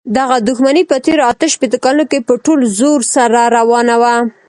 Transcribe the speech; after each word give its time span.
دغه 0.17 0.35
دښمني 0.47 0.83
په 0.91 0.97
تېرو 1.05 1.23
اته 1.31 1.45
شپېتو 1.53 1.77
کالونو 1.83 2.05
کې 2.11 2.19
په 2.27 2.33
ټول 2.45 2.59
زور 2.79 2.99
سره 3.15 3.41
روانه 3.57 3.95
ده. 4.03 4.15